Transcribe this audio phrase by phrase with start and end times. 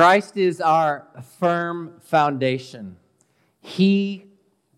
[0.00, 1.06] Christ is our
[1.38, 2.96] firm foundation.
[3.60, 4.24] He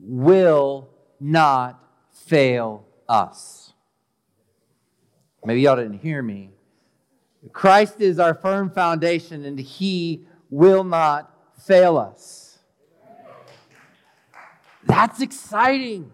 [0.00, 3.72] will not fail us.
[5.44, 6.50] Maybe y'all didn't hear me.
[7.52, 12.58] Christ is our firm foundation, and He will not fail us.
[14.84, 16.12] That's exciting.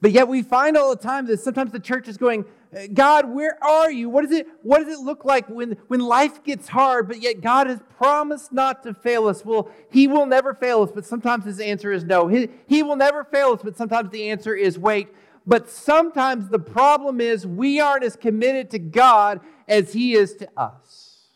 [0.00, 2.46] But yet we find all the time that sometimes the church is going,
[2.94, 4.08] God, where are you?
[4.08, 7.40] What, is it, what does it look like when, when life gets hard, but yet
[7.40, 9.44] God has promised not to fail us?
[9.44, 12.28] Well, He will never fail us, but sometimes His answer is no.
[12.28, 15.08] He, he will never fail us, but sometimes the answer is wait.
[15.46, 20.48] But sometimes the problem is we aren't as committed to God as He is to
[20.56, 21.26] us.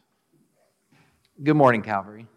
[1.43, 2.29] Good morning, Calvary.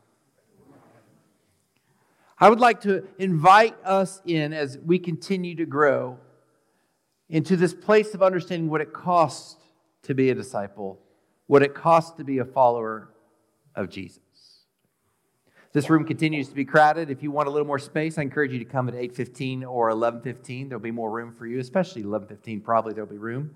[2.39, 6.19] I would like to invite us in as we continue to grow
[7.29, 9.57] into this place of understanding what it costs
[10.03, 10.99] to be a disciple,
[11.47, 13.09] what it costs to be a follower
[13.75, 14.19] of Jesus.
[15.73, 17.09] This room continues to be crowded.
[17.09, 19.89] If you want a little more space, I encourage you to come at 8:15 or
[19.89, 20.69] 11:15.
[20.69, 23.55] There'll be more room for you, especially 11:15 probably there'll be room.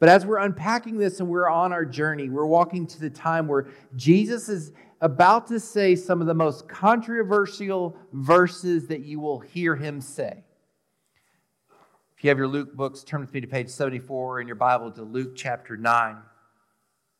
[0.00, 3.46] But as we're unpacking this and we're on our journey, we're walking to the time
[3.46, 9.40] where Jesus is about to say some of the most controversial verses that you will
[9.40, 10.42] hear him say.
[12.16, 14.90] If you have your Luke books, turn with me to page 74 in your Bible
[14.92, 16.16] to Luke chapter 9.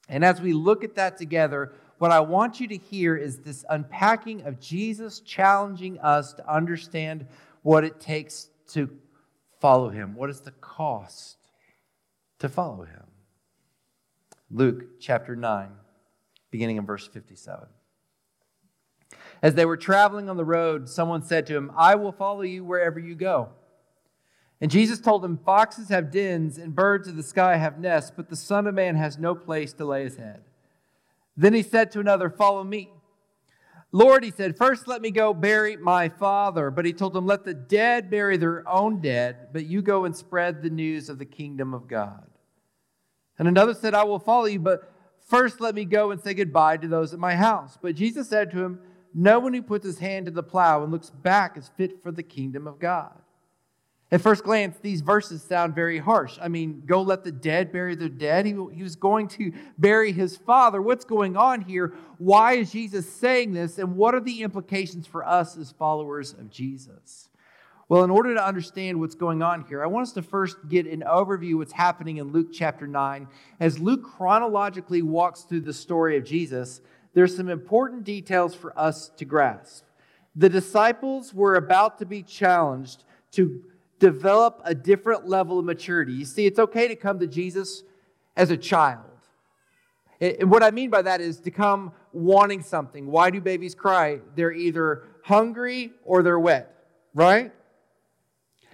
[0.08, 3.62] And as we look at that together, what I want you to hear is this
[3.68, 7.26] unpacking of Jesus challenging us to understand
[7.62, 8.90] what it takes to
[9.60, 10.14] follow him.
[10.14, 11.36] What is the cost
[12.40, 13.04] to follow him?
[14.50, 15.70] Luke chapter 9,
[16.50, 17.68] beginning in verse 57.
[19.42, 22.64] As they were traveling on the road, someone said to him, I will follow you
[22.64, 23.50] wherever you go.
[24.60, 28.28] And Jesus told them, Foxes have dens and birds of the sky have nests, but
[28.28, 30.42] the Son of Man has no place to lay his head.
[31.36, 32.90] Then he said to another, Follow me.
[33.92, 36.70] Lord, he said, First let me go bury my father.
[36.70, 40.14] But he told them, Let the dead bury their own dead, but you go and
[40.14, 42.29] spread the news of the kingdom of God.
[43.40, 44.92] And another said, I will follow you, but
[45.26, 47.78] first let me go and say goodbye to those at my house.
[47.80, 48.80] But Jesus said to him,
[49.14, 52.12] No one who puts his hand to the plow and looks back is fit for
[52.12, 53.14] the kingdom of God.
[54.12, 56.36] At first glance, these verses sound very harsh.
[56.42, 58.44] I mean, go let the dead bury their dead.
[58.44, 60.82] He, he, was going to bury his father.
[60.82, 61.94] What's going on here?
[62.18, 63.78] Why is Jesus saying this?
[63.78, 67.29] And what are the implications for us as followers of Jesus?
[67.90, 70.86] Well, in order to understand what's going on here, I want us to first get
[70.86, 73.26] an overview of what's happening in Luke chapter 9.
[73.58, 76.82] As Luke chronologically walks through the story of Jesus,
[77.14, 79.86] there's some important details for us to grasp.
[80.36, 83.02] The disciples were about to be challenged
[83.32, 83.60] to
[83.98, 86.12] develop a different level of maturity.
[86.12, 87.82] You see, it's okay to come to Jesus
[88.36, 89.02] as a child.
[90.20, 93.08] And what I mean by that is to come wanting something.
[93.08, 94.20] Why do babies cry?
[94.36, 96.72] They're either hungry or they're wet,
[97.14, 97.50] right?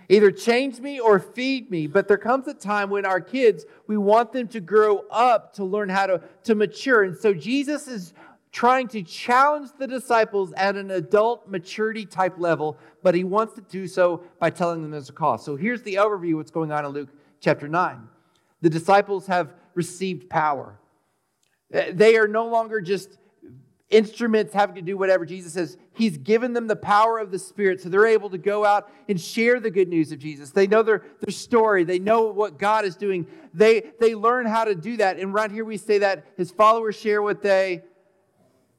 [0.08, 1.86] Either change me or feed me.
[1.86, 5.64] But there comes a time when our kids, we want them to grow up to
[5.64, 7.02] learn how to, to mature.
[7.02, 8.14] And so Jesus is
[8.52, 13.60] trying to challenge the disciples at an adult maturity type level, but he wants to
[13.60, 15.44] do so by telling them there's a cost.
[15.44, 18.08] So here's the overview of what's going on in Luke chapter 9.
[18.62, 20.78] The disciples have received power.
[21.70, 23.18] They are no longer just
[23.90, 25.76] instruments having to do whatever Jesus says.
[25.92, 29.20] He's given them the power of the Spirit, so they're able to go out and
[29.20, 30.50] share the good news of Jesus.
[30.50, 33.26] They know their, their story, they know what God is doing.
[33.54, 35.18] They, they learn how to do that.
[35.18, 37.82] And right here we say that his followers share what they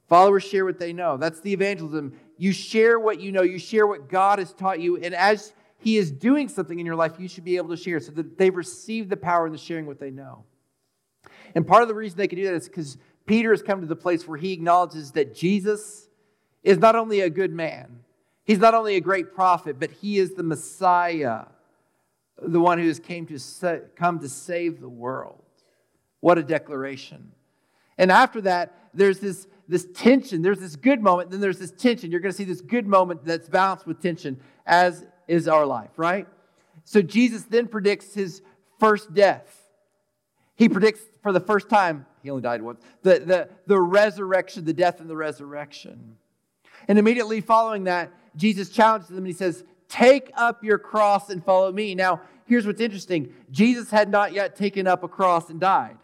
[0.08, 1.18] Followers share what they know.
[1.18, 2.18] That's the evangelism.
[2.38, 5.98] You share what you know, you share what God has taught you, and as He
[5.98, 8.56] is doing something in your life, you should be able to share so that they've
[8.56, 10.44] received the power in the sharing what they know.
[11.54, 12.96] And part of the reason they can do that is because
[13.28, 16.08] Peter has come to the place where he acknowledges that Jesus
[16.64, 18.00] is not only a good man,
[18.44, 21.44] he's not only a great prophet, but he is the Messiah,
[22.40, 25.44] the one who has came to sa- come to save the world.
[26.20, 27.32] What a declaration.
[27.98, 30.40] And after that, there's this this tension.
[30.40, 32.10] There's this good moment, then there's this tension.
[32.10, 35.90] You're going to see this good moment that's balanced with tension, as is our life,
[35.98, 36.26] right?
[36.84, 38.40] So Jesus then predicts his
[38.80, 39.68] first death.
[40.56, 44.72] He predicts for the first time, he only died once, the, the, the resurrection, the
[44.72, 46.16] death and the resurrection.
[46.86, 51.42] And immediately following that, Jesus challenges them and he says, Take up your cross and
[51.42, 51.94] follow me.
[51.94, 55.96] Now, here's what's interesting Jesus had not yet taken up a cross and died.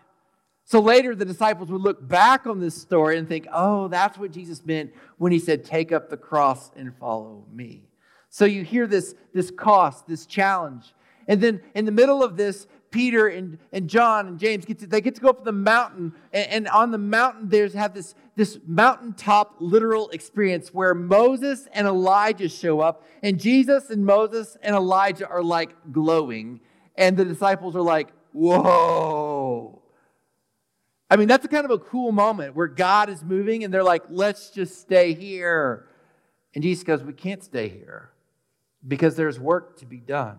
[0.67, 4.31] So later, the disciples would look back on this story and think, oh, that's what
[4.31, 7.89] Jesus meant when he said, Take up the cross and follow me.
[8.31, 10.95] So you hear this, this cost, this challenge.
[11.29, 14.87] And then in the middle of this, Peter and, and John and James get to,
[14.87, 18.15] they get to go up the mountain, and, and on the mountain there's have this,
[18.37, 24.77] this mountaintop literal experience where Moses and Elijah show up, and Jesus and Moses and
[24.77, 26.61] Elijah are like glowing,
[26.95, 29.83] and the disciples are like, whoa.
[31.11, 33.83] I mean, that's a kind of a cool moment where God is moving, and they're
[33.83, 35.89] like, let's just stay here.
[36.55, 38.11] And Jesus goes, we can't stay here
[38.87, 40.39] because there's work to be done.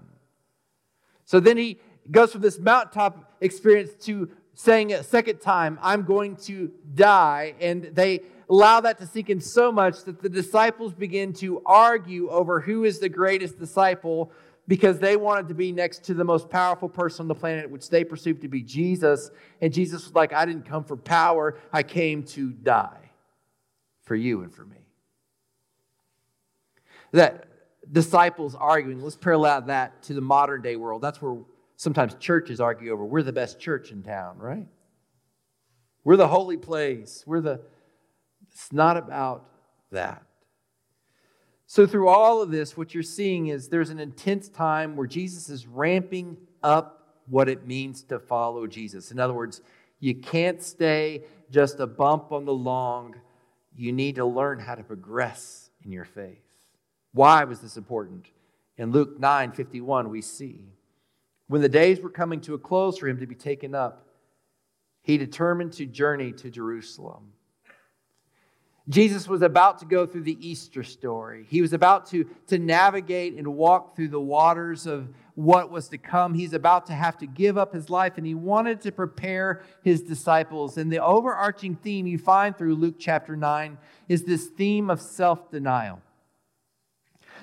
[1.25, 1.79] So then he
[2.11, 7.55] goes from this mountaintop experience to saying a second time, I'm going to die.
[7.59, 12.29] And they allow that to sink in so much that the disciples begin to argue
[12.29, 14.31] over who is the greatest disciple
[14.67, 17.89] because they wanted to be next to the most powerful person on the planet, which
[17.89, 19.29] they perceived to be Jesus.
[19.61, 23.11] And Jesus was like, I didn't come for power, I came to die
[24.03, 24.77] for you and for me.
[27.11, 27.47] That
[27.91, 29.01] disciples arguing.
[29.01, 31.01] Let's parallel that to the modern day world.
[31.01, 31.37] That's where
[31.77, 34.67] sometimes churches argue over we're the best church in town, right?
[36.03, 37.23] We're the holy place.
[37.25, 37.61] We're the.
[38.51, 39.49] It's not about
[39.91, 40.23] that.
[41.67, 45.49] So, through all of this, what you're seeing is there's an intense time where Jesus
[45.49, 49.11] is ramping up what it means to follow Jesus.
[49.11, 49.61] In other words,
[49.99, 53.15] you can't stay just a bump on the long.
[53.75, 56.43] You need to learn how to progress in your faith.
[57.13, 58.27] Why was this important?
[58.77, 60.65] In Luke 9 51, we see
[61.47, 64.07] when the days were coming to a close for him to be taken up,
[65.03, 67.33] he determined to journey to Jerusalem.
[68.87, 71.45] Jesus was about to go through the Easter story.
[71.49, 75.97] He was about to, to navigate and walk through the waters of what was to
[75.97, 76.35] come.
[76.35, 80.03] He's about to have to give up his life, and he wanted to prepare his
[80.03, 80.77] disciples.
[80.77, 83.77] And the overarching theme you find through Luke chapter 9
[84.07, 86.01] is this theme of self denial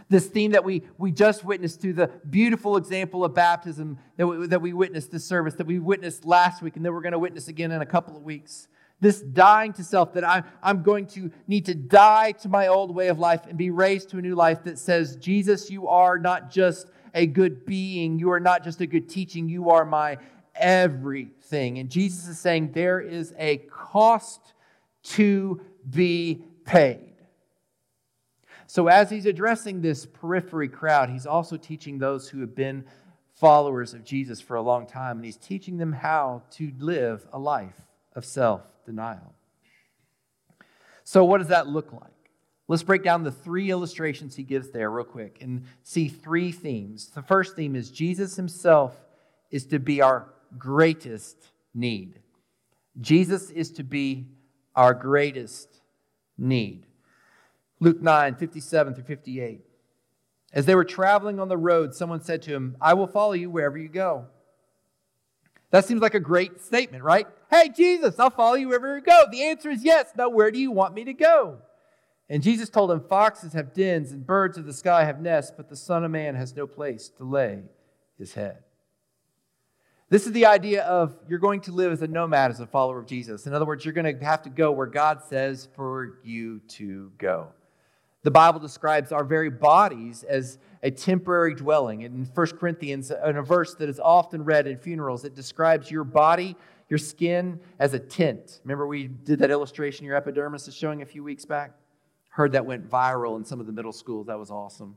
[0.08, 4.46] this theme that we, we just witnessed through the beautiful example of baptism that we,
[4.46, 7.19] that we witnessed this service, that we witnessed last week, and then we're going to
[7.19, 8.69] witness again in a couple of weeks.
[9.00, 12.94] This dying to self, that I, I'm going to need to die to my old
[12.94, 16.19] way of life and be raised to a new life that says, Jesus, you are
[16.19, 20.19] not just a good being, you are not just a good teaching, you are my
[20.55, 21.78] everything.
[21.78, 24.52] And Jesus is saying there is a cost
[25.02, 25.60] to
[25.90, 27.12] be paid.
[28.72, 32.86] So, as he's addressing this periphery crowd, he's also teaching those who have been
[33.34, 37.38] followers of Jesus for a long time, and he's teaching them how to live a
[37.38, 37.76] life
[38.16, 39.34] of self denial.
[41.04, 42.30] So, what does that look like?
[42.66, 47.10] Let's break down the three illustrations he gives there, real quick, and see three themes.
[47.14, 48.98] The first theme is Jesus himself
[49.50, 51.36] is to be our greatest
[51.74, 52.20] need.
[53.02, 54.28] Jesus is to be
[54.74, 55.82] our greatest
[56.38, 56.86] need.
[57.82, 59.61] Luke 9, 57 through 58.
[60.52, 63.50] As they were traveling on the road, someone said to him, I will follow you
[63.50, 64.26] wherever you go.
[65.70, 67.26] That seems like a great statement, right?
[67.50, 69.25] Hey, Jesus, I'll follow you wherever you go.
[69.32, 70.12] The answer is yes.
[70.17, 71.58] Now, where do you want me to go?
[72.29, 75.69] And Jesus told him, Foxes have dens and birds of the sky have nests, but
[75.69, 77.64] the Son of Man has no place to lay
[78.17, 78.58] his head.
[80.08, 83.00] This is the idea of you're going to live as a nomad, as a follower
[83.00, 83.49] of Jesus.
[83.49, 87.11] In other words, you're going to have to go where God says for you to
[87.19, 87.49] go.
[88.24, 92.02] The Bible describes our very bodies as a temporary dwelling.
[92.02, 96.05] In 1 Corinthians, in a verse that is often read in funerals, it describes your
[96.05, 96.56] body,
[96.88, 98.60] your skin, as a tent.
[98.64, 101.72] Remember, we did that illustration your epidermis is showing a few weeks back?
[102.29, 104.29] Heard that went viral in some of the middle schools.
[104.29, 104.96] That was awesome.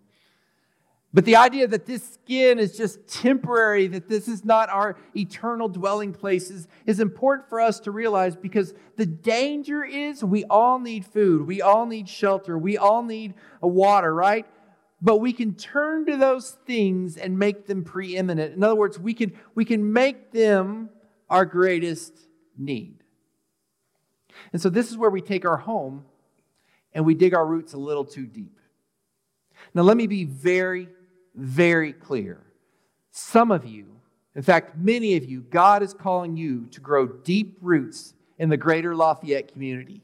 [1.15, 5.69] But the idea that this skin is just temporary, that this is not our eternal
[5.69, 11.05] dwelling places, is important for us to realize because the danger is we all need
[11.05, 14.45] food, we all need shelter, we all need water, right?
[15.01, 18.53] But we can turn to those things and make them preeminent.
[18.53, 20.89] In other words, we can, we can make them
[21.29, 22.13] our greatest
[22.57, 23.05] need.
[24.51, 26.03] And so this is where we take our home
[26.91, 28.59] and we dig our roots a little too deep.
[29.73, 30.89] Now, let me be very
[31.35, 32.41] very clear.
[33.11, 33.87] Some of you,
[34.35, 38.57] in fact, many of you, God is calling you to grow deep roots in the
[38.57, 40.01] greater Lafayette community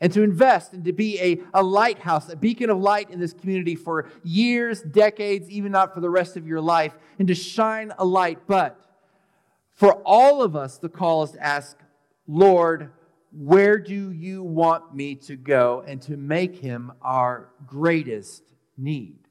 [0.00, 3.32] and to invest and to be a, a lighthouse, a beacon of light in this
[3.32, 7.92] community for years, decades, even not for the rest of your life, and to shine
[7.98, 8.38] a light.
[8.46, 8.78] But
[9.72, 11.78] for all of us, the call is to ask,
[12.26, 12.90] Lord,
[13.32, 15.82] where do you want me to go?
[15.86, 18.42] And to make him our greatest
[18.76, 19.23] need.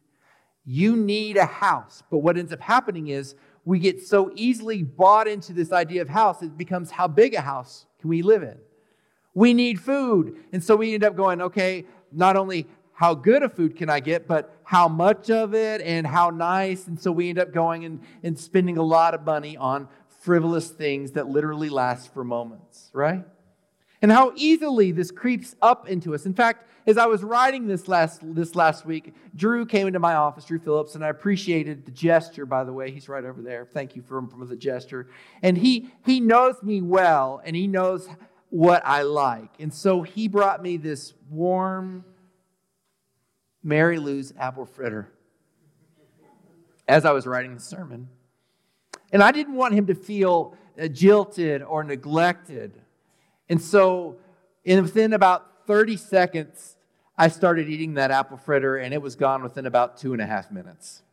[0.65, 2.03] You need a house.
[2.09, 6.09] But what ends up happening is we get so easily bought into this idea of
[6.09, 8.57] house, it becomes how big a house can we live in?
[9.33, 10.37] We need food.
[10.51, 13.99] And so we end up going, okay, not only how good a food can I
[13.99, 16.87] get, but how much of it and how nice.
[16.87, 19.87] And so we end up going and, and spending a lot of money on
[20.21, 23.25] frivolous things that literally last for moments, right?
[24.03, 26.25] And how easily this creeps up into us.
[26.25, 30.15] In fact, as I was writing this last this last week, Drew came into my
[30.15, 32.45] office, Drew Phillips, and I appreciated the gesture.
[32.45, 33.65] By the way, he's right over there.
[33.65, 35.07] Thank you for for the gesture.
[35.41, 38.09] And he he knows me well, and he knows
[38.49, 39.51] what I like.
[39.59, 42.03] And so he brought me this warm
[43.63, 45.13] Mary Lou's apple fritter
[46.89, 48.09] as I was writing the sermon.
[49.13, 52.82] And I didn't want him to feel uh, jilted or neglected.
[53.49, 54.17] And so,
[54.63, 56.77] in, within about 30 seconds,
[57.17, 60.25] I started eating that apple fritter, and it was gone within about two and a
[60.25, 61.03] half minutes.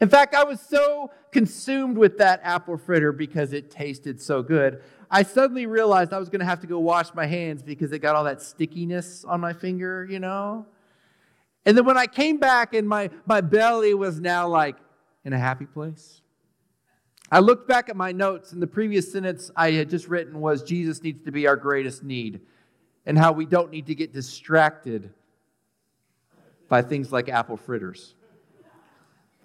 [0.00, 4.82] In fact, I was so consumed with that apple fritter because it tasted so good.
[5.10, 8.00] I suddenly realized I was going to have to go wash my hands because it
[8.00, 10.66] got all that stickiness on my finger, you know?
[11.64, 14.76] And then when I came back and my, my belly was now like
[15.24, 16.20] in a happy place,
[17.30, 20.62] I looked back at my notes, and the previous sentence I had just written was
[20.62, 22.40] Jesus needs to be our greatest need,
[23.06, 25.10] and how we don't need to get distracted
[26.68, 28.14] by things like apple fritters.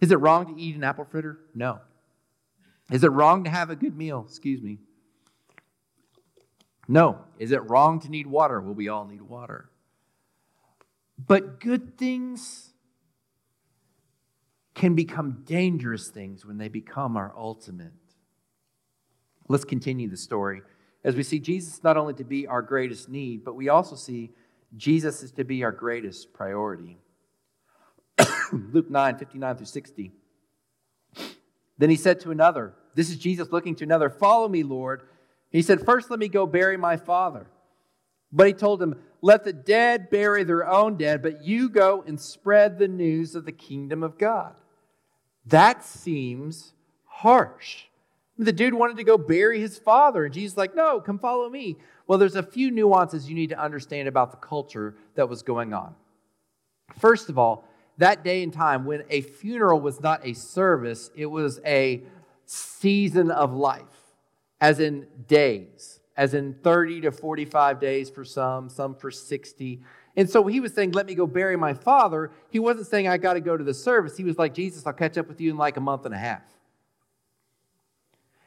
[0.00, 1.38] Is it wrong to eat an apple fritter?
[1.54, 1.80] No.
[2.90, 4.24] Is it wrong to have a good meal?
[4.26, 4.78] Excuse me.
[6.88, 7.18] No.
[7.38, 8.60] Is it wrong to need water?
[8.60, 9.70] Well, we all need water.
[11.24, 12.69] But good things
[14.74, 17.92] can become dangerous things when they become our ultimate.
[19.48, 20.62] Let's continue the story.
[21.02, 24.30] As we see Jesus not only to be our greatest need, but we also see
[24.76, 26.98] Jesus is to be our greatest priority.
[28.52, 30.12] Luke 9, 59 through 60.
[31.78, 35.02] Then he said to another, This is Jesus looking to another, Follow me, Lord.
[35.50, 37.46] He said, First, let me go bury my father.
[38.30, 42.18] But he told him, Let the dead bury their own dead, but you go and
[42.18, 44.54] spread the news of the kingdom of God.
[45.46, 46.72] That seems
[47.04, 47.84] harsh.
[48.38, 51.76] The dude wanted to go bury his father, and Jesus like, no, come follow me.
[52.06, 55.74] Well, there's a few nuances you need to understand about the culture that was going
[55.74, 55.94] on.
[56.98, 57.64] First of all,
[57.98, 62.02] that day and time when a funeral was not a service, it was a
[62.46, 64.14] season of life,
[64.60, 69.80] as in days, as in 30 to 45 days for some, some for 60.
[70.16, 72.30] And so he was saying, Let me go bury my father.
[72.50, 74.18] He wasn't saying, I got to go to the service.
[74.18, 76.18] He was like, Jesus, I'll catch up with you in like a month and a
[76.18, 76.42] half.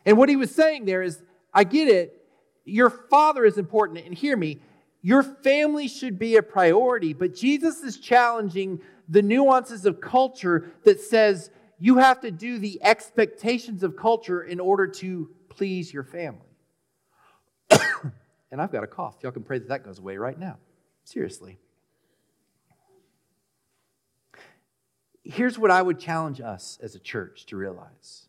[0.06, 2.24] And what he was saying there is, I get it.
[2.63, 4.06] Your father is important.
[4.06, 4.62] And hear me,
[5.01, 7.13] your family should be a priority.
[7.13, 11.50] But Jesus is challenging the nuances of culture that says
[11.80, 16.53] you have to do the expectations of culture in order to please your family.
[18.52, 19.18] and I've got a cough.
[19.22, 20.58] Y'all can pray that that goes away right now.
[21.04, 21.58] Seriously.
[25.24, 28.28] Here's what I would challenge us as a church to realize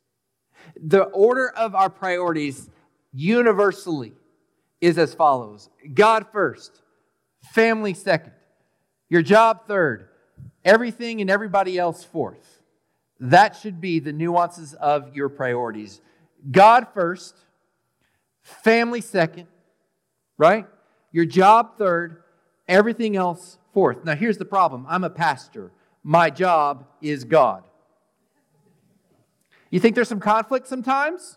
[0.80, 2.70] the order of our priorities
[3.12, 4.12] universally
[4.80, 6.82] is as follows God first,
[7.52, 8.32] family second,
[9.08, 10.08] your job third,
[10.64, 12.62] everything and everybody else fourth.
[13.20, 16.00] That should be the nuances of your priorities.
[16.50, 17.36] God first,
[18.44, 19.48] family second,
[20.38, 20.66] right?
[21.10, 22.22] Your job third,
[22.68, 24.04] everything else fourth.
[24.04, 25.72] Now, here's the problem I'm a pastor,
[26.02, 27.64] my job is God.
[29.70, 31.36] You think there's some conflict sometimes?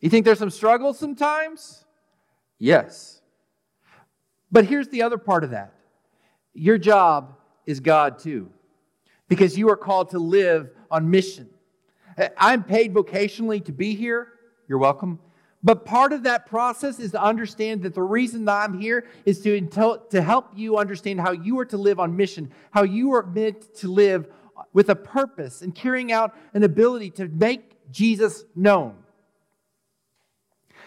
[0.00, 1.84] You think there's some struggle sometimes?
[2.58, 3.20] Yes.
[4.50, 5.74] But here's the other part of that
[6.54, 8.50] your job is God too,
[9.28, 11.50] because you are called to live on mission.
[12.38, 14.28] I'm paid vocationally to be here.
[14.68, 15.18] You're welcome.
[15.64, 19.40] But part of that process is to understand that the reason that I'm here is
[19.40, 19.60] to,
[20.10, 23.74] to help you understand how you are to live on mission, how you are meant
[23.76, 24.28] to live
[24.74, 28.94] with a purpose and carrying out an ability to make Jesus known.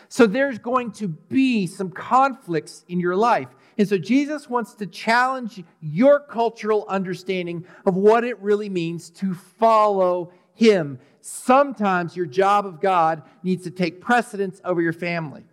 [0.10, 3.50] So there's going to be some conflicts in your life.
[3.80, 9.34] And so Jesus wants to challenge your cultural understanding of what it really means to
[9.34, 11.00] follow him.
[11.30, 15.44] Sometimes your job of God needs to take precedence over your family.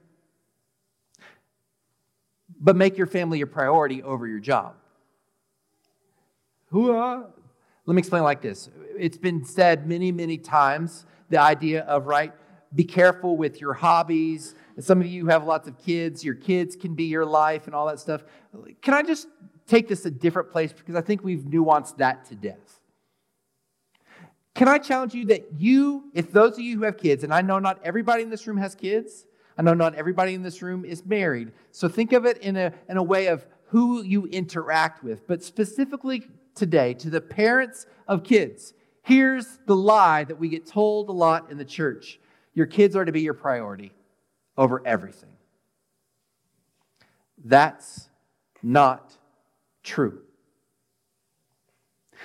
[2.60, 4.76] But make your family a priority over your job.
[6.72, 7.22] Uh,
[7.86, 8.70] let me explain like this.
[8.96, 12.32] It's been said many, many times the idea of, right,
[12.72, 14.54] be careful with your hobbies.
[14.78, 16.24] Some of you have lots of kids.
[16.24, 18.22] Your kids can be your life and all that stuff.
[18.80, 19.26] Can I just
[19.66, 20.72] take this a different place?
[20.72, 22.78] Because I think we've nuanced that to death.
[24.54, 27.42] Can I challenge you that you, if those of you who have kids, and I
[27.42, 29.26] know not everybody in this room has kids,
[29.58, 31.52] I know not everybody in this room is married.
[31.72, 35.26] So think of it in a, in a way of who you interact with.
[35.26, 41.08] But specifically today, to the parents of kids, here's the lie that we get told
[41.08, 42.20] a lot in the church
[42.56, 43.92] your kids are to be your priority
[44.56, 45.30] over everything.
[47.44, 48.08] That's
[48.62, 49.12] not
[49.82, 50.22] true.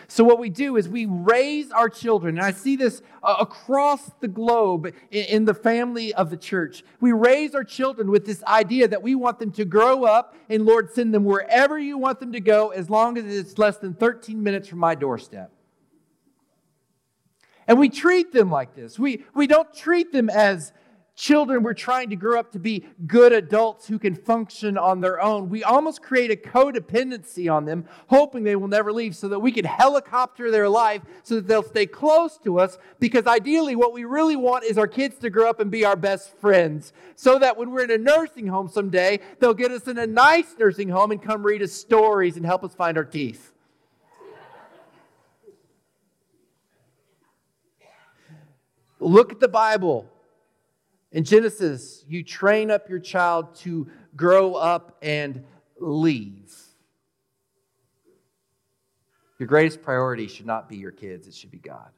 [0.08, 4.12] So, what we do is we raise our children, and I see this uh, across
[4.20, 6.84] the globe in, in the family of the church.
[7.00, 10.66] We raise our children with this idea that we want them to grow up, and
[10.66, 13.94] Lord, send them wherever you want them to go as long as it's less than
[13.94, 15.52] 13 minutes from my doorstep.
[17.68, 18.98] And we treat them like this.
[18.98, 20.74] We, we don't treat them as
[21.20, 25.22] children we're trying to grow up to be good adults who can function on their
[25.22, 25.50] own.
[25.50, 29.52] We almost create a codependency on them, hoping they will never leave, so that we
[29.52, 32.78] can helicopter their life so that they'll stay close to us.
[33.02, 35.98] Because ideally, what we really want is our kids to grow up and be our
[35.98, 39.98] best friends, so that when we're in a nursing home someday, they'll get us in
[39.98, 43.52] a nice nursing home and come read us stories and help us find our teeth.
[49.02, 50.10] Look at the Bible.
[51.12, 55.44] In Genesis, you train up your child to grow up and
[55.80, 56.54] leave.
[59.40, 61.90] Your greatest priority should not be your kids, it should be God.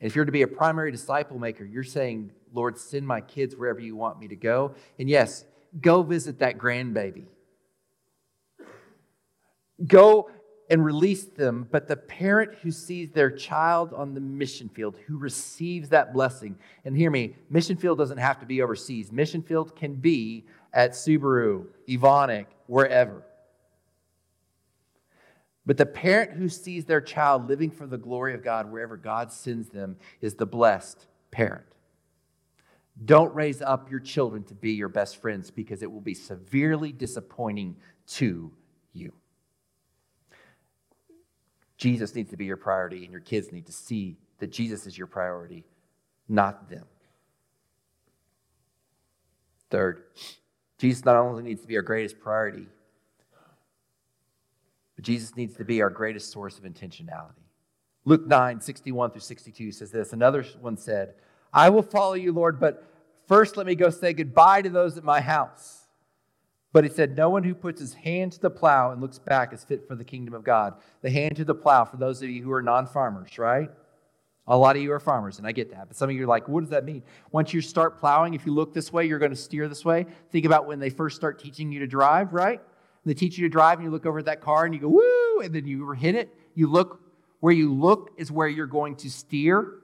[0.00, 3.56] And if you're to be a primary disciple maker, you're saying, Lord, send my kids
[3.56, 4.74] wherever you want me to go.
[4.98, 5.44] And yes,
[5.80, 7.24] go visit that grandbaby.
[9.86, 10.30] Go
[10.70, 15.16] and release them, but the parent who sees their child on the mission field, who
[15.16, 19.10] receives that blessing, and hear me, mission field doesn't have to be overseas.
[19.10, 20.44] Mission field can be
[20.74, 23.22] at Subaru, Evonik, wherever.
[25.64, 29.32] But the parent who sees their child living for the glory of God wherever God
[29.32, 31.64] sends them is the blessed parent.
[33.04, 36.90] Don't raise up your children to be your best friends because it will be severely
[36.90, 38.50] disappointing to
[38.92, 39.12] you.
[41.78, 44.98] Jesus needs to be your priority, and your kids need to see that Jesus is
[44.98, 45.64] your priority,
[46.28, 46.84] not them.
[49.70, 50.02] Third,
[50.78, 52.66] Jesus not only needs to be our greatest priority,
[54.96, 57.44] but Jesus needs to be our greatest source of intentionality.
[58.04, 60.12] Luke 9, 61 through 62 says this.
[60.12, 61.14] Another one said,
[61.52, 62.84] I will follow you, Lord, but
[63.26, 65.87] first let me go say goodbye to those at my house.
[66.72, 69.52] But he said, No one who puts his hand to the plow and looks back
[69.52, 70.74] is fit for the kingdom of God.
[71.02, 73.70] The hand to the plow, for those of you who are non farmers, right?
[74.50, 75.88] A lot of you are farmers, and I get that.
[75.88, 77.02] But some of you are like, what does that mean?
[77.32, 80.06] Once you start plowing, if you look this way, you're going to steer this way.
[80.32, 82.62] Think about when they first start teaching you to drive, right?
[83.04, 84.88] They teach you to drive, and you look over at that car and you go,
[84.88, 86.34] woo, and then you hit it.
[86.54, 87.00] You look
[87.40, 89.74] where you look is where you're going to steer.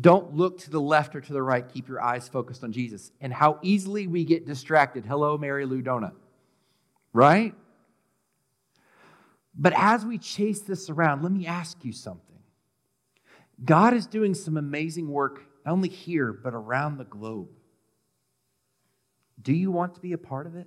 [0.00, 1.68] Don't look to the left or to the right.
[1.68, 3.12] Keep your eyes focused on Jesus.
[3.20, 5.04] And how easily we get distracted.
[5.04, 6.14] Hello, Mary Lou Donut.
[7.12, 7.54] Right?
[9.54, 12.38] But as we chase this around, let me ask you something.
[13.62, 17.48] God is doing some amazing work, not only here, but around the globe.
[19.40, 20.66] Do you want to be a part of it?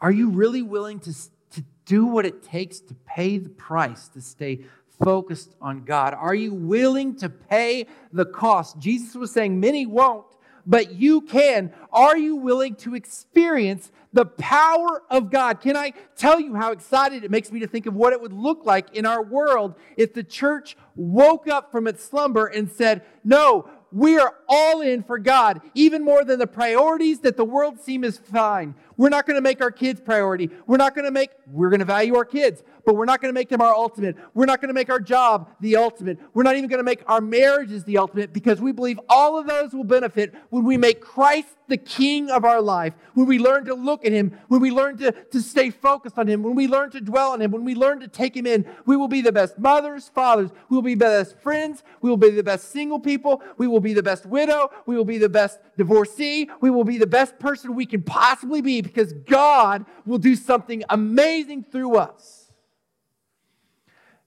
[0.00, 1.12] Are you really willing to,
[1.52, 4.64] to do what it takes to pay the price to stay
[5.02, 6.14] focused on God?
[6.14, 8.78] Are you willing to pay the cost?
[8.78, 10.26] Jesus was saying, Many won't,
[10.66, 11.72] but you can.
[11.92, 15.60] Are you willing to experience the power of God?
[15.60, 18.32] Can I tell you how excited it makes me to think of what it would
[18.32, 23.02] look like in our world if the church woke up from its slumber and said,
[23.24, 27.80] No, we are all in for God, even more than the priorities that the world
[27.80, 28.74] seem is fine.
[28.98, 30.50] We're not going to make our kids priority.
[30.66, 33.32] We're not going to make, we're going to value our kids, but we're not going
[33.32, 34.16] to make them our ultimate.
[34.34, 36.18] We're not going to make our job the ultimate.
[36.34, 39.46] We're not even going to make our marriages the ultimate because we believe all of
[39.46, 43.66] those will benefit when we make Christ the king of our life, when we learn
[43.66, 46.66] to look at him, when we learn to, to stay focused on him, when we
[46.66, 49.20] learn to dwell on him, when we learn to take him in, we will be
[49.20, 52.72] the best mothers, fathers, we will be the best friends, we will be the best
[52.72, 56.70] single people, we will be the best widow, we will be the best divorcee, we
[56.70, 61.64] will be the best person we can possibly be because God will do something amazing
[61.64, 62.50] through us.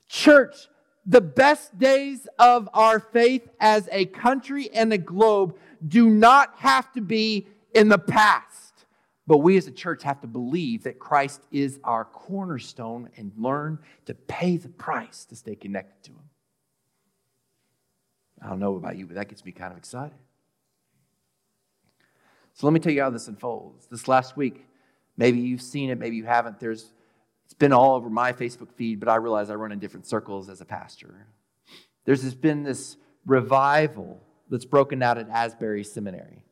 [0.07, 0.67] Church,
[1.05, 6.91] the best days of our faith as a country and a globe do not have
[6.93, 8.85] to be in the past.
[9.27, 13.79] But we as a church have to believe that Christ is our cornerstone and learn
[14.05, 16.29] to pay the price to stay connected to Him.
[18.41, 20.17] I don't know about you, but that gets me kind of excited.
[22.61, 23.87] So let me tell you how this unfolds.
[23.87, 24.67] This last week,
[25.17, 26.59] maybe you've seen it, maybe you haven't.
[26.59, 26.91] There's
[27.45, 30.47] it's been all over my Facebook feed, but I realize I run in different circles
[30.47, 31.25] as a pastor.
[32.05, 36.45] There's been this revival that's broken out at Asbury Seminary.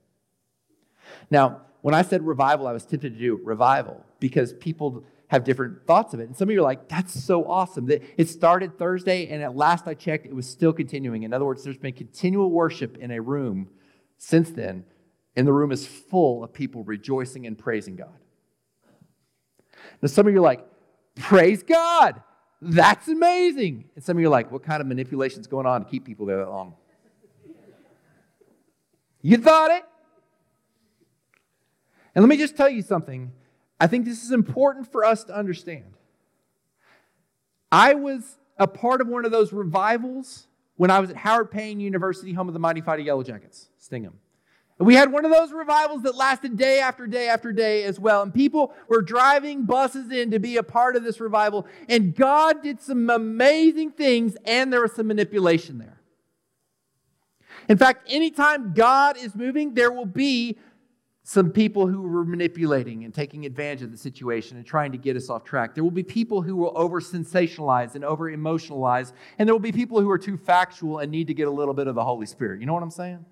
[1.29, 5.85] Now, when I said revival, I was tempted to do revival because people have different
[5.85, 6.23] thoughts of it.
[6.23, 7.87] And some of you are like, that's so awesome.
[7.87, 11.21] It started Thursday, and at last I checked, it was still continuing.
[11.21, 13.69] In other words, there's been continual worship in a room
[14.17, 14.85] since then,
[15.35, 18.17] and the room is full of people rejoicing and praising God.
[20.01, 20.65] Now, some of you are like,
[21.15, 22.21] praise God.
[22.61, 23.89] That's amazing.
[23.95, 26.05] And some of you are like, what kind of manipulation is going on to keep
[26.05, 26.75] people there that long?
[29.21, 29.83] You thought it?
[32.15, 33.31] And let me just tell you something.
[33.79, 35.93] I think this is important for us to understand.
[37.71, 41.79] I was a part of one of those revivals when I was at Howard Payne
[41.79, 44.13] University, home of the Mighty Fighting Yellow Jackets, Stingham.
[44.79, 47.99] And we had one of those revivals that lasted day after day after day as
[47.99, 48.21] well.
[48.21, 51.67] And people were driving buses in to be a part of this revival.
[51.89, 55.99] And God did some amazing things, and there was some manipulation there.
[57.67, 60.57] In fact, anytime God is moving, there will be
[61.23, 65.15] some people who were manipulating and taking advantage of the situation and trying to get
[65.15, 65.75] us off track.
[65.75, 69.73] There will be people who will over sensationalize and over emotionalize, and there will be
[69.73, 72.25] people who are too factual and need to get a little bit of the Holy
[72.25, 72.61] Spirit.
[72.61, 73.25] You know what I'm saying?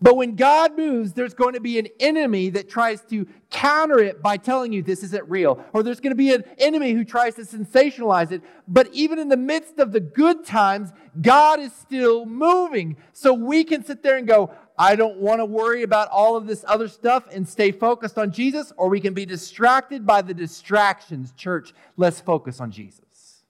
[0.00, 4.22] But when God moves, there's going to be an enemy that tries to counter it
[4.22, 5.62] by telling you this isn't real.
[5.72, 8.42] Or there's going to be an enemy who tries to sensationalize it.
[8.68, 12.96] But even in the midst of the good times, God is still moving.
[13.12, 16.46] So we can sit there and go, I don't want to worry about all of
[16.46, 18.72] this other stuff and stay focused on Jesus.
[18.76, 21.32] Or we can be distracted by the distractions.
[21.32, 23.44] Church, let's focus on Jesus.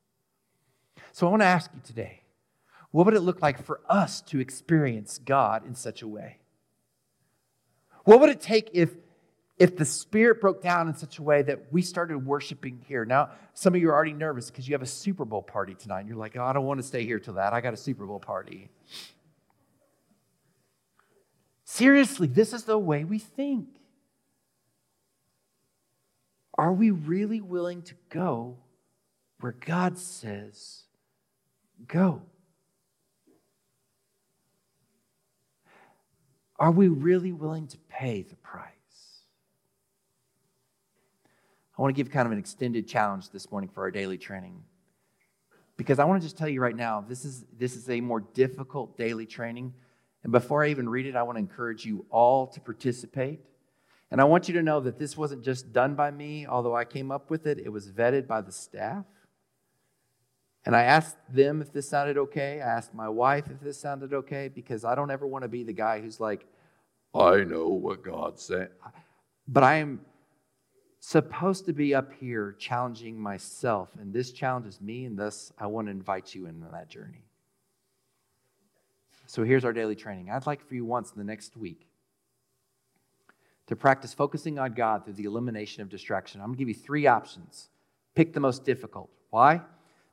[1.13, 2.20] So I want to ask you today
[2.91, 6.39] what would it look like for us to experience God in such a way?
[8.05, 8.91] What would it take if,
[9.59, 13.05] if the Spirit broke down in such a way that we started worshiping here?
[13.05, 16.07] Now, some of you are already nervous because you have a Super Bowl party tonight.
[16.07, 17.53] You're like, oh, I don't want to stay here till that.
[17.53, 18.71] I got a Super Bowl party.
[21.65, 23.69] Seriously, this is the way we think.
[26.59, 28.57] Are we really willing to go
[29.39, 30.83] where God says,
[31.87, 32.23] go?
[36.61, 38.67] Are we really willing to pay the price?
[41.77, 44.63] I want to give kind of an extended challenge this morning for our daily training.
[45.79, 48.21] Because I want to just tell you right now, this is, this is a more
[48.21, 49.73] difficult daily training.
[50.23, 53.41] And before I even read it, I want to encourage you all to participate.
[54.11, 56.85] And I want you to know that this wasn't just done by me, although I
[56.85, 59.07] came up with it, it was vetted by the staff.
[60.67, 62.61] And I asked them if this sounded okay.
[62.61, 65.63] I asked my wife if this sounded okay because I don't ever want to be
[65.63, 66.45] the guy who's like,
[67.15, 68.71] I know what God said.
[69.49, 70.01] But I am
[71.01, 75.87] supposed to be up here challenging myself, and this challenges me, and thus I want
[75.87, 77.25] to invite you into that journey.
[79.27, 80.31] So here's our daily training.
[80.31, 81.87] I'd like for you once in the next week
[83.69, 86.41] to practice focusing on God through the elimination of distraction.
[86.41, 87.69] I'm going to give you three options.
[88.15, 89.09] Pick the most difficult.
[89.31, 89.63] Why?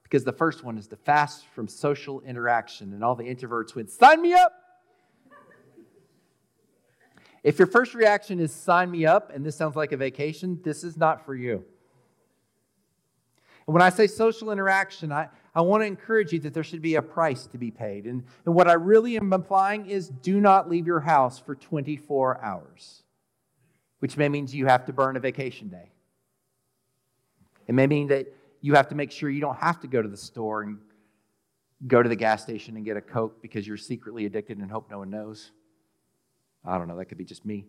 [0.10, 3.92] Because the first one is to fast from social interaction, and all the introverts went,
[3.92, 4.54] Sign me up!
[7.44, 10.84] If your first reaction is sign me up and this sounds like a vacation, this
[10.84, 11.64] is not for you.
[13.66, 16.82] And when I say social interaction, I, I want to encourage you that there should
[16.82, 18.06] be a price to be paid.
[18.06, 22.44] And, and what I really am implying is do not leave your house for 24
[22.44, 23.04] hours,
[24.00, 25.92] which may mean you have to burn a vacation day.
[27.68, 30.10] It may mean that you have to make sure you don't have to go to
[30.10, 30.78] the store and
[31.86, 34.90] go to the gas station and get a Coke because you're secretly addicted and hope
[34.90, 35.52] no one knows.
[36.66, 37.66] I don't know, that could be just me.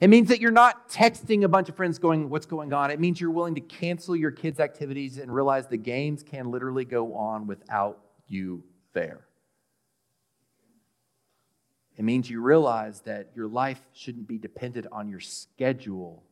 [0.00, 2.90] It means that you're not texting a bunch of friends going, What's going on?
[2.90, 6.84] It means you're willing to cancel your kids' activities and realize the games can literally
[6.84, 8.62] go on without you
[8.92, 9.26] there.
[11.96, 16.22] It means you realize that your life shouldn't be dependent on your schedule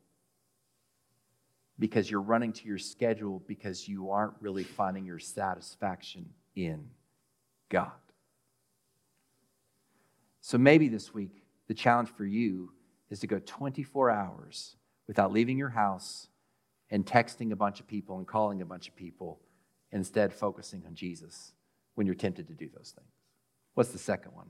[1.78, 6.88] because you're running to your schedule because you aren't really finding your satisfaction in
[7.68, 7.92] God.
[10.40, 12.72] So maybe this week, the challenge for you
[13.10, 16.28] is to go 24 hours without leaving your house
[16.90, 19.40] and texting a bunch of people and calling a bunch of people,
[19.90, 21.52] instead, focusing on Jesus
[21.94, 23.08] when you're tempted to do those things.
[23.74, 24.46] What's the second one?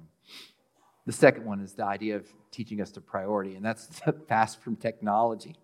[1.06, 3.88] The second one is the idea of teaching us to priority, and that's
[4.28, 5.56] fast from technology.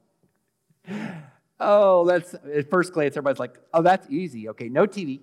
[1.60, 4.48] Oh, that's at first glance, everybody's like, oh, that's easy.
[4.48, 5.20] Okay, no TV,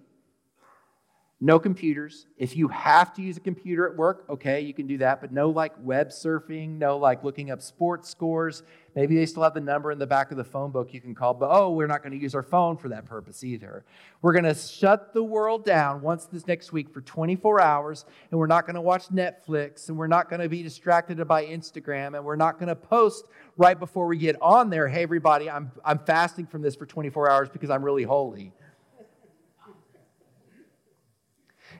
[1.39, 2.25] No computers.
[2.39, 5.31] If you have to use a computer at work, okay, you can do that, but
[5.31, 8.63] no like web surfing, no like looking up sports scores.
[8.95, 11.13] Maybe they still have the number in the back of the phone book you can
[11.13, 13.85] call, but oh, we're not going to use our phone for that purpose either.
[14.23, 18.39] We're going to shut the world down once this next week for 24 hours, and
[18.39, 22.15] we're not going to watch Netflix, and we're not going to be distracted by Instagram,
[22.15, 23.25] and we're not going to post
[23.57, 27.29] right before we get on there, hey, everybody, I'm, I'm fasting from this for 24
[27.29, 28.53] hours because I'm really holy.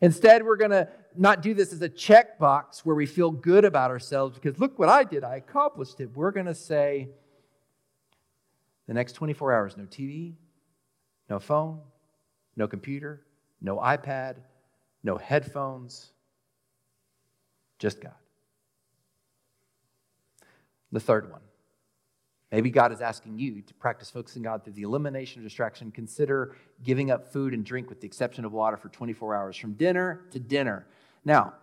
[0.02, 3.90] Instead, we're going to not do this as a checkbox where we feel good about
[3.92, 6.16] ourselves because look what I did, I accomplished it.
[6.16, 7.10] We're going to say
[8.88, 10.34] the next 24 hours no TV,
[11.30, 11.80] no phone,
[12.56, 13.26] no computer,
[13.62, 14.36] no iPad,
[15.04, 16.12] no headphones,
[17.80, 18.14] just God.
[20.92, 21.42] The third one
[22.52, 25.92] Maybe God is asking you to practice focusing God through the elimination of distraction.
[25.92, 29.74] Consider giving up food and drink with the exception of water for 24 hours, from
[29.74, 30.88] dinner to dinner.
[31.26, 31.54] Now,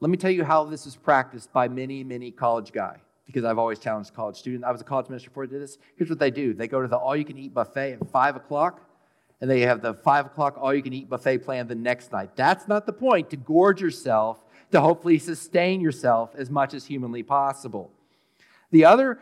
[0.00, 3.58] let me tell you how this is practiced by many, many college guy, because I've
[3.58, 4.66] always challenged college students.
[4.66, 5.78] I was a college minister before I did this.
[5.96, 8.36] Here's what they do they go to the all you can eat buffet at 5
[8.36, 8.82] o'clock,
[9.40, 12.36] and they have the 5 o'clock all you can eat buffet planned the next night.
[12.36, 17.22] That's not the point, to gorge yourself, to hopefully sustain yourself as much as humanly
[17.22, 17.90] possible.
[18.70, 19.18] The other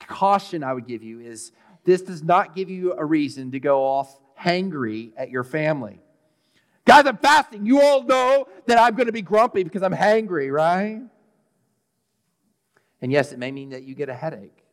[0.00, 1.52] caution I would give you is
[1.84, 6.00] this does not give you a reason to go off hangry at your family.
[6.84, 7.66] Guys, I'm fasting.
[7.66, 11.02] You all know that I'm going to be grumpy because I'm hangry, right?
[13.00, 14.64] And yes, it may mean that you get a headache.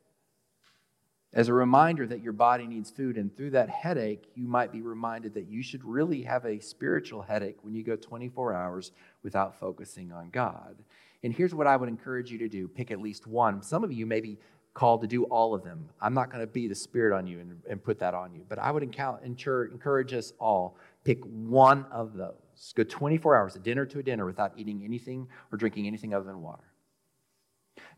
[1.33, 4.81] As a reminder that your body needs food, and through that headache, you might be
[4.83, 8.91] reminded that you should really have a spiritual headache when you go 24 hours
[9.23, 10.75] without focusing on God.
[11.23, 13.61] And here's what I would encourage you to do pick at least one.
[13.61, 14.37] Some of you may be
[14.73, 15.87] called to do all of them.
[16.01, 18.43] I'm not going to be the Spirit on you and, and put that on you,
[18.49, 22.73] but I would encourage us all pick one of those.
[22.75, 26.25] Go 24 hours, a dinner to a dinner, without eating anything or drinking anything other
[26.25, 26.63] than water.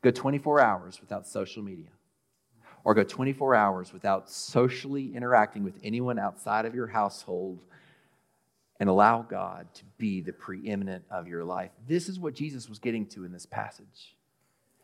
[0.01, 1.89] Go 24 hours without social media.
[2.83, 7.63] Or go 24 hours without socially interacting with anyone outside of your household
[8.79, 11.71] and allow God to be the preeminent of your life.
[11.87, 14.15] This is what Jesus was getting to in this passage.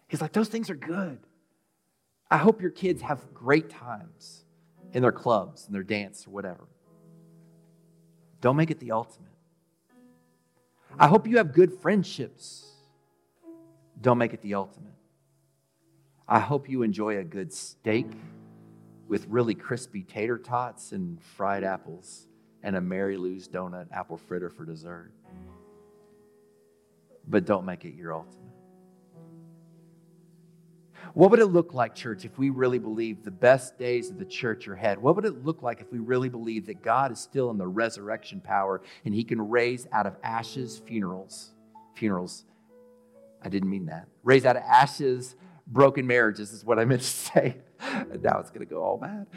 [0.08, 1.20] He's like, those things are good.
[2.30, 4.46] I hope your kids have great times
[4.94, 6.68] in their clubs and their dance or whatever.
[8.40, 9.28] Don't make it the ultimate.
[10.98, 12.66] I hope you have good friendships.
[14.00, 14.94] Don't make it the ultimate.
[16.28, 18.08] I hope you enjoy a good steak
[19.08, 22.28] with really crispy tater tots and fried apples
[22.64, 25.12] and a Mary Lou's donut apple fritter for dessert.
[27.28, 28.38] But don't make it your ultimate.
[31.14, 34.26] What would it look like, church, if we really believed the best days of the
[34.26, 34.98] church are ahead?
[34.98, 37.68] What would it look like if we really believed that God is still in the
[37.68, 41.52] resurrection power and he can raise out of ashes funerals?
[41.96, 42.46] Funerals.
[43.44, 44.08] I didn't mean that.
[44.24, 45.36] Raise out of ashes
[45.68, 47.58] broken marriages is what I meant to say.
[48.22, 49.28] now it's going to go all bad.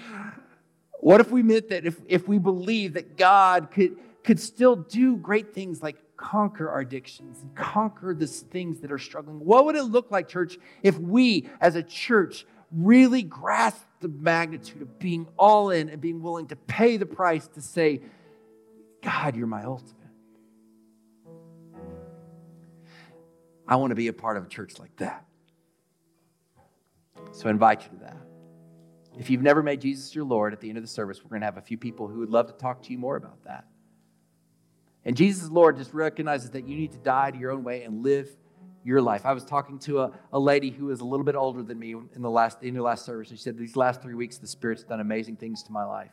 [1.04, 5.18] What if we meant that if, if we believe that God could, could still do
[5.18, 9.38] great things like conquer our addictions and conquer the things that are struggling?
[9.38, 14.80] What would it look like, church, if we as a church really grasp the magnitude
[14.80, 18.00] of being all in and being willing to pay the price to say,
[19.02, 19.92] God, you're my ultimate?
[23.68, 25.26] I want to be a part of a church like that.
[27.32, 28.16] So I invite you to that.
[29.18, 31.42] If you've never made Jesus your Lord, at the end of the service, we're going
[31.42, 33.66] to have a few people who would love to talk to you more about that.
[35.05, 38.03] And Jesus, Lord, just recognizes that you need to die to your own way and
[38.03, 38.29] live
[38.83, 39.24] your life.
[39.24, 41.92] I was talking to a, a lady who was a little bit older than me
[41.92, 43.31] in the last in the last service.
[43.31, 46.12] And she said, These last three weeks, the Spirit's done amazing things to my life.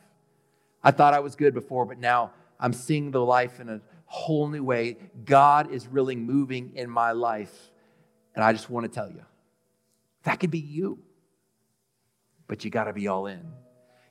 [0.82, 4.48] I thought I was good before, but now I'm seeing the life in a whole
[4.48, 4.96] new way.
[5.24, 7.70] God is really moving in my life.
[8.34, 9.22] And I just want to tell you,
[10.22, 10.98] that could be you
[12.52, 13.40] but you got to be all in.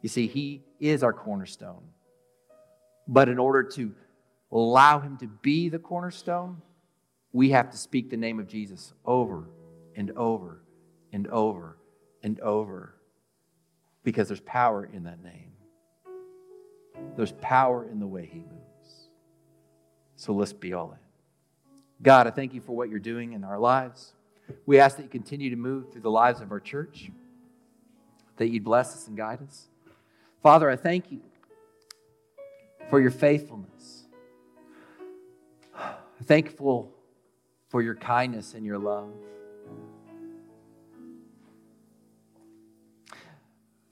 [0.01, 1.83] You see, He is our cornerstone.
[3.07, 3.93] But in order to
[4.51, 6.59] allow Him to be the cornerstone,
[7.33, 9.47] we have to speak the name of Jesus over
[9.95, 10.63] and over
[11.13, 11.77] and over
[12.23, 12.95] and over
[14.03, 15.51] because there's power in that name.
[17.15, 19.09] There's power in the way He moves.
[20.15, 20.97] So let's be all in.
[22.01, 24.13] God, I thank you for what you're doing in our lives.
[24.65, 27.11] We ask that you continue to move through the lives of our church
[28.37, 29.67] that you'd bless us and guide us.
[30.41, 31.21] Father, I thank you
[32.89, 34.05] for your faithfulness.
[36.23, 36.93] Thankful
[37.69, 39.11] for your kindness and your love.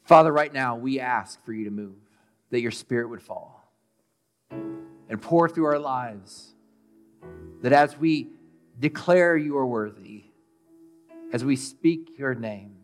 [0.04, 1.96] Father, right now we ask for you to move,
[2.50, 3.72] that your spirit would fall.
[5.10, 6.54] and pour through our lives.
[7.62, 8.30] That as we
[8.80, 10.26] declare you are worthy,
[11.34, 12.79] as we speak your name,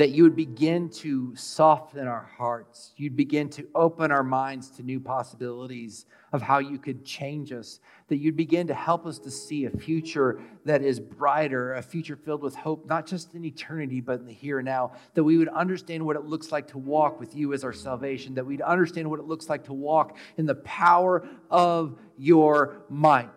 [0.00, 2.94] that you would begin to soften our hearts.
[2.96, 7.80] You'd begin to open our minds to new possibilities of how you could change us.
[8.08, 12.16] That you'd begin to help us to see a future that is brighter, a future
[12.16, 14.92] filled with hope, not just in eternity, but in the here and now.
[15.12, 18.32] That we would understand what it looks like to walk with you as our salvation.
[18.36, 23.28] That we'd understand what it looks like to walk in the power of your might.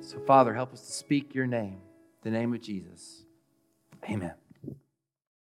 [0.00, 1.82] So, Father, help us to speak your name,
[2.22, 3.26] the name of Jesus.
[4.08, 4.32] Amen.